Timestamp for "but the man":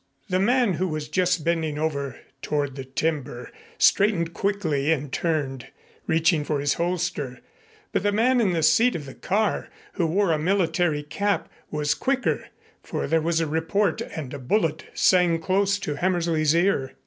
7.91-8.41